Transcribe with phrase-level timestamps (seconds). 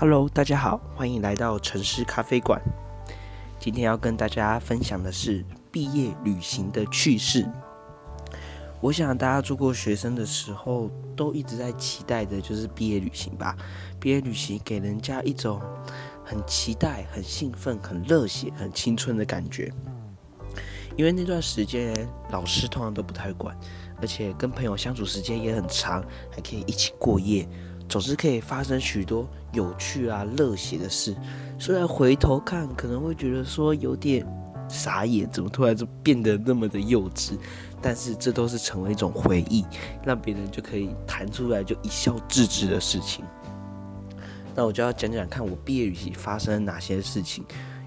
[0.00, 2.62] Hello，大家好，欢迎来到城市咖啡馆。
[3.58, 7.44] 今天要跟大家分享的是毕业旅行的趣事。
[8.80, 13.56] 我想大家做过学生的时候，都一直在期待的就是毕业旅行吧。
[13.98, 15.60] 毕业旅行给人家一种
[16.24, 19.68] 很期待、很兴奋、很热血、很青春的感觉。
[20.96, 23.58] 因为那段时间老师通常都不太管，
[24.00, 27.48] 而且跟朋友相处时间也很长，还可以一起过夜。
[27.88, 31.16] 总是可以发生许多有趣啊、热血的事。
[31.58, 34.26] 虽然回头看可能会觉得说有点
[34.68, 37.32] 傻眼，怎么突然就变得那么的幼稚？
[37.80, 39.64] 但是这都是成为一种回忆，
[40.04, 43.24] 让别人就可以弹出来就一笑置之的事情。
[44.54, 47.44] 那我就要讲讲看我毕业旅行发生了哪些事情。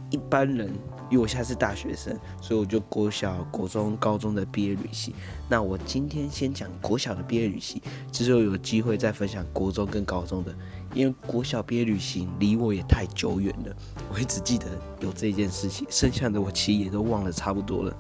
[0.09, 0.73] 一般人。
[1.11, 5.13] 因为我现在是大学生，所以我就国小、国中、高中的毕业旅行。
[5.49, 7.81] 那我今天先讲国小的毕业旅行，
[8.13, 10.55] 之后有机会再分享国中跟高中的。
[10.93, 13.75] 因为国小毕业旅行离我也太久远了，
[14.13, 14.65] 我一直记得
[15.01, 17.93] 有这件事情，剩下的我其实也都忘了差不多了。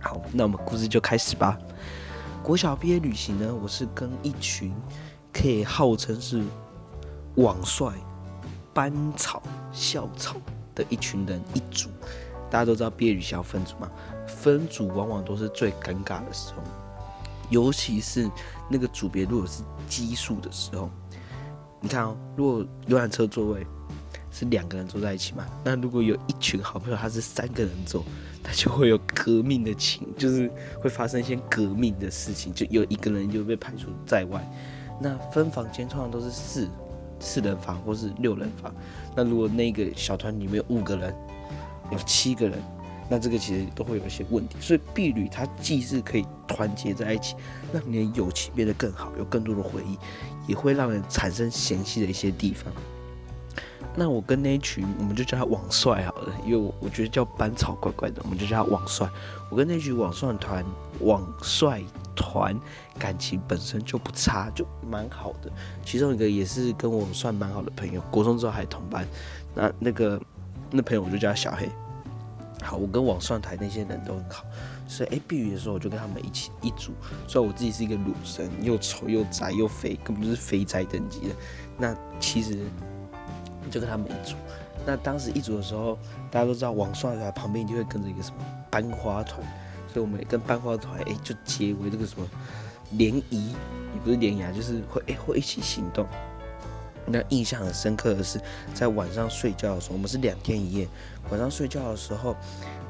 [0.00, 1.58] 好，那我们故事就开始吧。
[2.42, 4.74] 国小毕业旅行呢，我是跟一群
[5.30, 6.42] 可以号称是
[7.36, 7.92] 网帅、
[8.72, 10.36] 班草、校草。
[10.74, 11.88] 的一群人一组，
[12.50, 13.90] 大家都知道毕业旅行分组嘛，
[14.26, 16.62] 分组往往都是最尴尬的时候，
[17.50, 18.30] 尤其是
[18.68, 20.90] 那个组别如果是奇数的时候，
[21.80, 23.66] 你看哦，如果游览车座位
[24.30, 28.04] 是两个人坐在一起嘛，那如果有一群好朋友他是三个人坐，
[28.42, 30.50] 他就会有革命的情，就是
[30.80, 34.44] 会发生一些革命的事情，就有一个人就被排除在外。
[35.00, 36.68] 那分房间通常都是四。
[37.24, 38.72] 四人房或是六人房，
[39.16, 41.14] 那如果那个小团里面有五个人，
[41.90, 42.62] 有七个人，
[43.08, 44.56] 那这个其实都会有一些问题。
[44.60, 47.34] 所以，婢女它既是可以团结在一起，
[47.72, 49.98] 让你的友情变得更好，有更多的回忆，
[50.46, 52.72] 也会让人产生嫌隙的一些地方。
[53.96, 59.08] 那我跟那一群，我们就叫他网帅好了，因为我我觉得叫班草怪怪的，我们就叫他网帅。
[59.50, 60.64] 我跟那群网帅团，
[61.00, 61.82] 网帅。
[62.14, 62.58] 团
[62.98, 65.50] 感情本身就不差，就蛮好的。
[65.84, 69.06] 其中一个也是跟我算蛮好的朋友，国中之后还同班。
[69.54, 70.20] 那那个
[70.70, 71.68] 那朋友我就叫他小黑。
[72.62, 74.44] 好，我跟网算台那些人都很好，
[74.88, 76.92] 所以哎，避雨的时候我就跟他们一起一组。
[77.28, 81.34] 虽然我自己是一个鲁生，又丑又宅又肥，根本就是肥宅等级的。
[81.76, 82.64] 那其实
[83.70, 84.36] 就跟他们一组。
[84.86, 85.98] 那当时一组的时候，
[86.30, 88.36] 大家都知道网算台旁边就会跟着一个什么
[88.70, 89.42] 班花团。
[89.94, 92.26] 所以我们跟班花团哎，就结为这个什么
[92.98, 96.04] 联谊，也不是联谊啊，就是会哎会一起行动。
[97.06, 98.40] 那印象很深刻的是，
[98.74, 100.88] 在晚上睡觉的时候，我们是两天一夜。
[101.30, 102.34] 晚上睡觉的时候，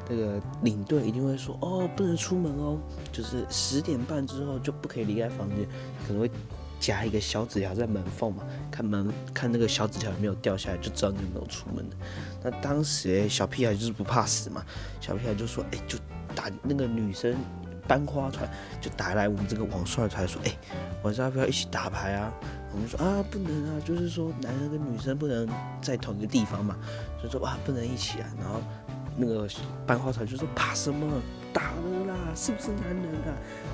[0.09, 2.79] 那个领队一定会说：“哦，不能出门哦，
[3.13, 5.69] 就是十点半之后就不可以离开房间。”
[6.09, 6.31] 可能会
[6.81, 11.97] 夹一个小纸条在门缝嘛，看门看那个小纸条有没有掉下来，就知道你有没有出门的。
[12.43, 14.65] 那当时哎，小屁孩就是不怕死嘛，
[15.03, 15.99] 小屁孩就说：“哎，就。”
[16.35, 17.37] 打那个女生
[17.87, 18.49] 班花团
[18.81, 20.53] 就打来我们这个网帅团说，哎，
[21.03, 22.33] 晚上要不要一起打牌啊？
[22.73, 25.49] 我们说啊，不能啊，就是说男人跟女生不能
[25.81, 26.77] 在同一个地方嘛，
[27.21, 28.29] 所以说哇，不能一起啊。
[28.41, 28.61] 然后
[29.17, 29.49] 那个
[29.87, 31.21] 班花团就说怕什么？
[31.53, 33.31] 打了啦，是不是男人啊？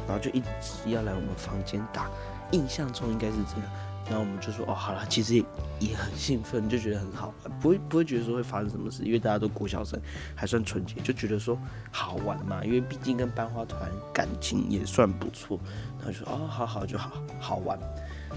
[0.06, 2.10] 然后就一直要来我们房间打，
[2.50, 3.70] 印象中应该是这样。
[4.10, 5.36] 然后我们就说哦，好了，其实
[5.78, 10.00] 也很兴奋，就觉得很好，不会不会觉得说会发生什么事，因为大家都国小生，
[10.34, 11.56] 还算纯洁，就觉得说
[11.92, 12.64] 好玩嘛。
[12.64, 15.60] 因为毕竟跟班花团感情也算不错，
[15.98, 17.78] 然后就说哦，好好就好，好玩。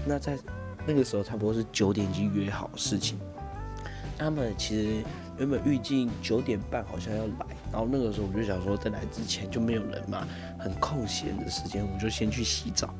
[0.06, 0.38] 那在
[0.86, 3.18] 那个时候差不多是九点已经约好事情，
[4.16, 5.04] 他们其实
[5.38, 10.24] 原本预计九点半好像要来，然后那个时候我就想说在来之前就没有人嘛，
[10.56, 12.94] 很空闲的时间，我就先去洗澡。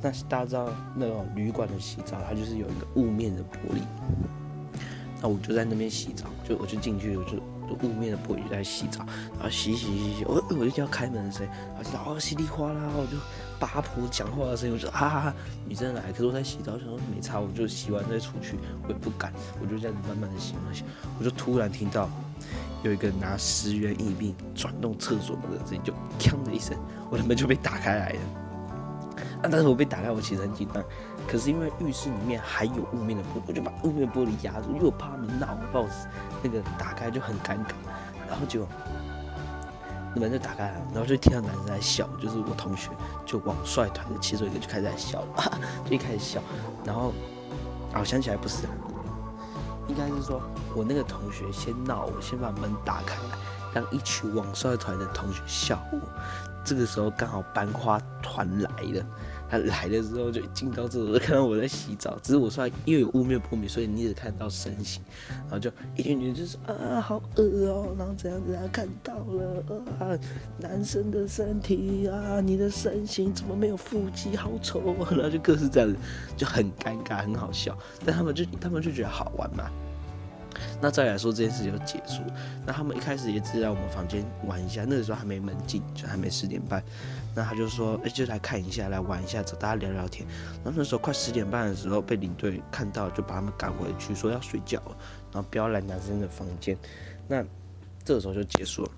[0.00, 3.82] 那大家知道那种旅馆的洗澡，它就是有一个雾面的玻璃。
[5.20, 7.38] 那我就在那边洗澡，就我就进去，我就
[7.82, 9.04] 雾面的玻璃在洗澡，
[9.34, 13.18] 然后洗洗洗洗，我我就听到开门的声音，然后就到哦稀里哗啦，我就
[13.58, 15.34] 八婆讲话的声音，我就啊
[15.66, 20.84] 女生来，可是我在洗澡，想说没擦，我就洗完再出去，我也不敢，我就这样子慢慢的洗，慢慢洗，
[21.18, 22.08] 我就突然听到
[22.84, 26.78] 有一个拿十元硬币转动厕所门的声音，就锵的一声，
[27.10, 28.20] 我的门就被打开来了。
[29.42, 29.48] 啊！
[29.50, 30.82] 但是我被打开，我其实很紧张。
[31.26, 35.88] 可是因为浴室里面还有雾面的玻璃，我就把雾面玻璃压住，因为我怕他们闹，我，把我，
[36.42, 37.72] 那个打开就很尴尬。
[38.28, 38.66] 然后就
[40.14, 42.90] 门就打开了，然后就听到男生在笑，就是我同学，
[43.24, 46.40] 就网帅团的其中一个就开始在笑了，就一开始笑。
[46.84, 47.12] 然后
[47.92, 48.66] 啊，我想起来不是，
[49.86, 50.42] 应该是说
[50.74, 53.16] 我那个同学先闹，我先把门打开，
[53.72, 55.98] 让一群网帅团的同学笑我。
[56.64, 59.06] 这个时候刚好班花团来了，
[59.50, 62.18] 他来的时候就进到这，就 看到我在洗澡。
[62.22, 65.02] 只是我说因为有雾面破灭，所以你只看到身形。
[65.42, 69.64] 然后就一群女就是啊，好恶哦，然后怎样怎样看到了
[69.98, 70.18] 啊，
[70.58, 74.80] 男生的身体啊，你的身形怎么没有腹肌，好丑。
[75.10, 75.96] 然后就各式这样子，
[76.36, 77.76] 就很尴尬，很好笑。
[78.04, 79.70] 但他们就他们就觉得好玩嘛。
[80.80, 82.22] 那再来说这件事就结束。
[82.66, 86.82] 那他们一开始也只是在我们房间玩一下，那个时候还没门禁，就还没十点半。
[87.34, 90.26] 那他就说，哎，就来看一下，来玩一下，找大家聊聊天。
[90.64, 94.82] 然后那时候快十点半的时候，被领队看到，就把他们赶回去，说要睡觉，
[95.32, 96.76] 然后不要来男生的房间。
[97.28, 97.44] 那
[98.04, 98.90] 这个时候就结束了。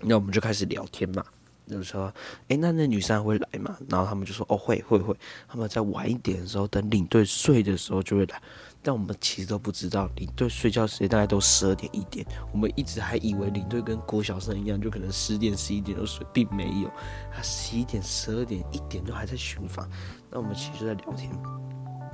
[0.00, 1.24] 那我们就开始聊天嘛，
[1.66, 2.12] 就说，
[2.48, 3.76] 哎，那那女生会来吗？
[3.88, 5.16] 然后他们就说，哦，会会会。
[5.48, 8.40] 他们在晚一点的时候，等领队睡的时候就会来。
[8.86, 12.24] 但我们其实都不知道，领队睡觉时间大概都十二点一点。
[12.52, 16.90] 我们一直还以为领队跟郭小生一样，就可能十点十一点就睡，并没有，
[17.34, 19.88] 他十一点、十二点、一点都还在巡房。
[20.30, 21.30] 那我们其实就在聊天，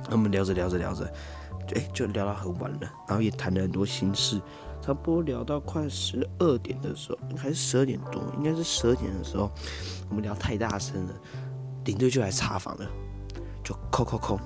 [0.07, 1.13] 那我们聊着聊着聊着，
[1.75, 4.41] 哎，就聊到很晚了，然后也谈了很多心事。
[4.81, 9.51] 差不多聊到快十二点的时候，还是十二点多，应该是十二点的时候，
[10.09, 11.13] 我们聊太大声了，
[11.83, 12.89] 领队就来查房了，
[13.61, 14.39] 就扣扣扣，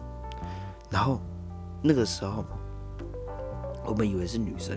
[0.90, 1.22] 然后。
[1.88, 2.44] 那个时候，
[3.86, 4.76] 我们以为是女生，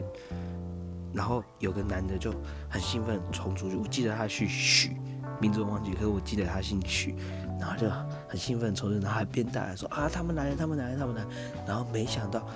[1.10, 2.34] 然后有个男的就
[2.68, 3.76] 很兴奋冲出去。
[3.76, 4.94] 我记得他姓许，
[5.40, 7.16] 名字我忘记，可是我记得他姓许，
[7.58, 7.88] 然后就
[8.28, 11.24] 很兴奋冲出去，然后还边大说啊，他们来了，他们来了，他们来。
[11.66, 12.46] 然后没想到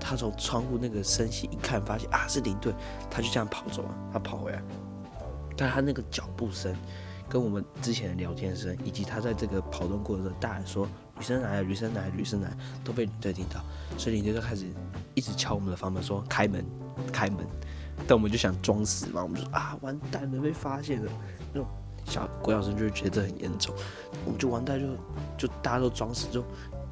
[0.00, 2.74] 他从窗户那个声息一看，发现啊是领队，
[3.08, 4.60] 他就这样跑走了，他跑回来，
[5.56, 6.74] 但他那个脚步声。
[7.28, 10.88] 跟我们之前的聊天声，以及他在这个跑动过程中大喊说
[11.20, 12.50] “女生来了，女生来，女生来”，
[12.82, 13.62] 都被领队听到，
[13.98, 14.64] 所以领队就开始
[15.14, 16.64] 一直敲我们的房门说“开门，
[17.12, 17.46] 开门”。
[18.08, 21.12] 但我们就想装死嘛，我们就说啊，完蛋了，被发现了。
[21.52, 21.68] 那种
[22.06, 23.74] 小郭小生就觉得很严重，
[24.24, 26.42] 我们就完蛋，就就大家都装死，就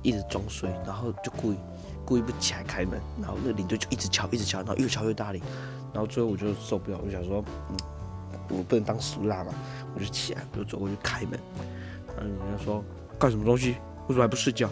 [0.02, 1.56] 一直装睡，然后就故意
[2.04, 5.42] 故意不起来开门，然后那领队就一直敲，一直敲，然后越敲越大力，
[5.94, 7.76] 然后最后我就受不了，我就想说，嗯。
[8.50, 9.52] 我不能当俗辣嘛，
[9.94, 11.38] 我就起来，我就走过去开门。
[12.16, 12.82] 然后人家说
[13.18, 13.76] 干什么东西？
[14.08, 14.68] 为什么还不睡觉？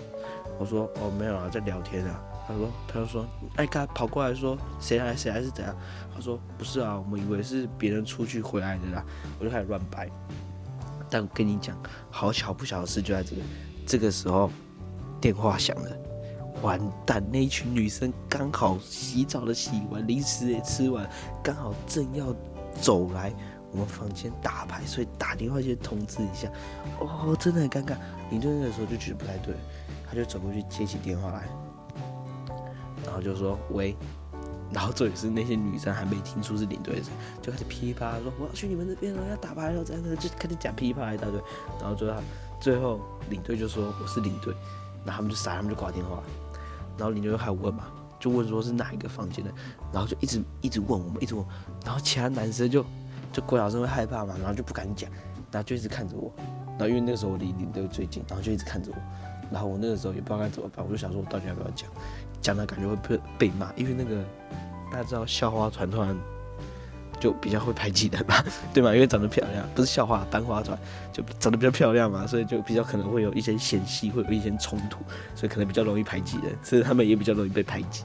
[0.58, 2.20] 我说哦没有啊，在聊天啊。
[2.48, 5.76] 他说他就说哎，他跑过来说谁来谁来是怎样？
[6.14, 9.04] 他说不是啊，我们以为是别人出去回来的啦。
[9.38, 10.08] 我就开始乱掰。
[11.10, 11.76] 但我跟你讲，
[12.10, 13.42] 好巧不巧的事就在这个
[13.86, 14.50] 这个时候，
[15.20, 15.90] 电话响了，
[16.62, 17.24] 完蛋！
[17.32, 21.08] 那一群女生刚好洗澡的洗完，零食也吃完，
[21.42, 22.34] 刚好正要
[22.80, 23.32] 走来。
[23.72, 26.50] 我们房间打牌，所以打电话先通知一下。
[27.00, 27.96] 哦，真的很尴尬。
[28.30, 29.54] 领队那个时候就觉得不太对，
[30.08, 31.48] 他就走过去接起电话来，
[33.04, 33.96] 然后就说喂。
[34.72, 41.40] 然后这也是那些女生还没听出是领队的声，就开始噼啪说我要去你们那边了，要打牌了，这样子就开始讲噼啪一大堆。
[41.80, 42.22] 然后最后
[42.60, 44.52] 最后领队就说我是领队，
[45.04, 46.20] 然后他们就傻，他们就挂电话。
[46.98, 47.84] 然后领队就开始问嘛，
[48.18, 49.52] 就问说是哪一个房间的，
[49.92, 51.46] 然后就一直一直问我们，一直问，
[51.84, 52.84] 然后其他男生就。
[53.36, 55.10] 就郭老师会害怕嘛，然后就不敢讲，
[55.52, 56.32] 然后就一直看着我，
[56.78, 58.96] 然后因为那个时候我离领队最近，然后就一直看着我，
[59.52, 61.86] 然后我那个时候也不知道该怎么办，我就想说我到底要不要讲，
[62.40, 64.24] 讲了感觉会被被骂，因为那个
[64.90, 66.16] 大家知道校花团团
[67.20, 68.42] 就比较会排挤人嘛，
[68.72, 68.94] 对吗？
[68.94, 70.78] 因为长得漂亮，不是校花班花团
[71.12, 75.00] 就长得比较漂亮嘛，所以就比较可能会有一些嫌隙，会有一些冲突，
[75.34, 78.02] 所以可能比较容易排挤人，所以他们也比较容易被排挤，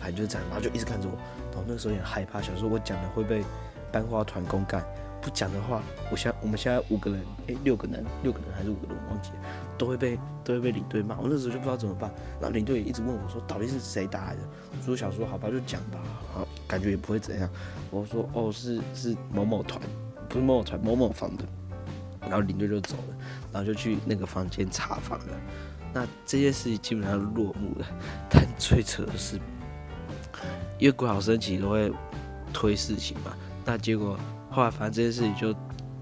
[0.00, 1.14] 反正就是这样，然后就一直看着我，
[1.52, 3.44] 然后那个时候也害怕，想说我讲的会被。
[3.92, 4.84] 班花团公干
[5.20, 5.80] 不讲的话，
[6.10, 9.36] 我现我们现在五个人，哎，六个人，六个人还是五个人我，忘记了，
[9.78, 11.16] 都会被都会被领队骂。
[11.20, 14.40] 我那时候就不知道怎么办，然后领队也一直问我说，到底是谁打来的？
[14.76, 15.98] 我说想说好吧，就讲吧，
[16.32, 17.48] 好，感觉也不会怎样。
[17.90, 19.80] 我说哦，是是某某团，
[20.28, 21.44] 不是某某团，某某房的。
[22.22, 23.16] 然后领队就走了，
[23.52, 25.40] 然后就去那个房间查房了。
[25.92, 27.86] 那这件事情基本上落幕了。
[28.30, 29.36] 但最扯的是，
[30.78, 31.92] 因为鬼好生其实都会
[32.52, 33.36] 推事情嘛。
[33.64, 34.18] 那结果
[34.50, 35.56] 后来，反正这件事情就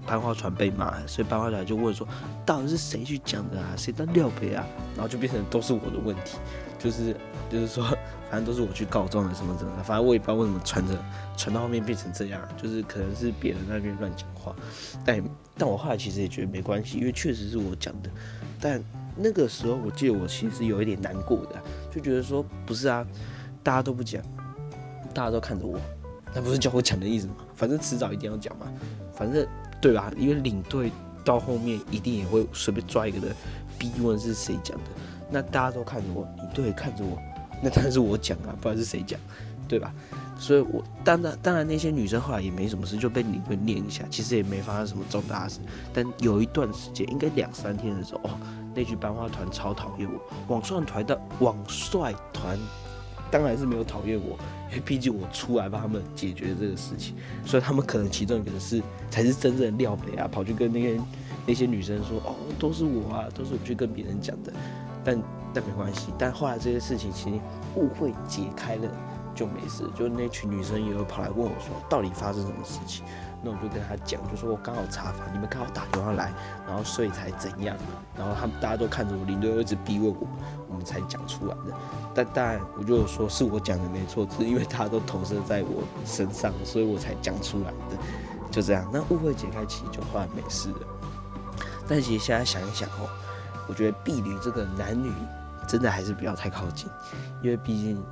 [0.05, 2.07] 班花船被骂，所以班花团就问说，
[2.45, 3.73] 到底是谁去讲的啊？
[3.77, 4.65] 谁当料杯啊？
[4.95, 6.37] 然后就变成都是我的问题，
[6.79, 7.15] 就是
[7.49, 7.83] 就是说，
[8.29, 10.97] 反正都是我去告状的什么什么的，反正我也不知道为什么传着
[11.37, 14.55] 传到后面变成这样，就是可能是别人那边乱讲话。
[15.05, 15.23] 但
[15.55, 18.09] 但我后来其实也觉得没关系，因为确实是我讲的。
[18.59, 18.83] 但
[19.15, 23.05] 那个时候我记得我其实有一点难过的，就觉得说不是啊，
[23.61, 24.19] 大家都不讲，
[25.13, 25.79] 大家都看着我。
[26.33, 27.35] 那不是叫我讲的意思吗？
[27.61, 28.65] 反正迟早一定要讲嘛，
[29.13, 29.45] 反正
[29.79, 30.11] 对吧？
[30.17, 30.91] 因为领队
[31.23, 33.35] 到后面一定也会随便抓一个人
[33.77, 34.83] 逼问是谁讲的，
[35.29, 37.19] 那大家都看着我，领队看着我，
[37.61, 39.19] 那当然是我讲啊，不然是谁讲，
[39.67, 39.93] 对吧？
[40.39, 45.59] 所以我当然当然那些女生后来也没什么事，就被领队念一下，其实也没发生什么重大事。
[45.93, 48.29] 但有一段时间，应该两三天的时候，哦，
[48.73, 52.57] 那句班花团超讨厌我，网帅团的网帅团
[53.31, 54.37] 当然是没有讨厌我，
[54.69, 61.01] 因为毕竟我出来帮他们解决这个事情，所以他们可能其中一个是才是真正的料北啊，跑去跟那些
[61.47, 64.51] 那些女生说，哦，都是我啊，都是我去跟别人讲的。
[65.03, 65.23] 但
[65.53, 67.39] 但没关系，但后来这些事情其实
[67.75, 68.87] 误会解开了
[69.33, 69.83] 就没事。
[69.97, 73.03] 就那群女生也会跑来问我说，到底发生什么事情？
[73.43, 76.31] 那我就跟他讲，就说我刚好查房，你们刚好打电话来，
[76.67, 77.75] 然后所以才怎样。
[78.17, 80.27] 然后他们大家都看着我，领队一直逼问我，
[80.69, 81.75] 我们才讲出来的。
[82.13, 87.97] 但当然我就说是我讲的没错，是因为大家都投射在我身上，所以我才讲出来的。
[88.51, 90.79] 就这样，那误会解开其实就后来没事了。
[91.87, 93.09] 但其实现在想一想哦。
[93.67, 95.09] 我觉得婢女这个男女
[95.65, 96.89] 真的还是不要太靠近，
[97.41, 98.03] 因为毕竟，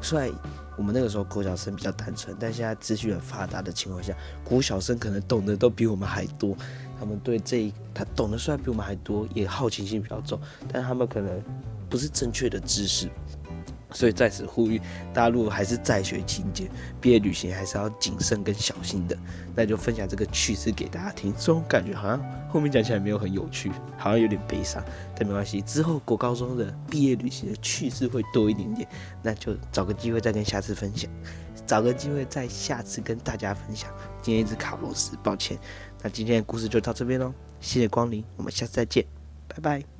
[0.00, 0.30] 虽然
[0.76, 6.56] 我们那个时候国小生比较单纯，但现在资讯很发达的情况下，国小生可能懂得都比我们还多。
[6.98, 10.38] 他们对这一他懂得虽然比我们还多，也好奇心比较重，
[10.70, 11.42] 但他们可能
[11.88, 13.08] 不是正确的知识。
[13.92, 14.80] 所以在此呼吁，
[15.12, 16.68] 大陆还是在学期间
[17.00, 19.16] 毕业旅行还是要谨慎跟小心的。
[19.54, 24.82] 那就分享这个趣事给大家听，这种感觉好像后面讲起来没有很有趣，好像有点悲伤，
[25.16, 28.88] 但没关系，之后国高中的毕业旅行的趣事会多一点点，
[29.22, 31.10] 那就找个机会再跟下次分享，
[31.66, 33.90] 找个机会再下次跟大家分享。
[34.22, 35.58] 今天一直卡螺丝，抱歉。
[36.02, 39.04] 那今天的故事就到这边喽，谢谢光临，我们下次再见，
[39.48, 39.99] 拜拜。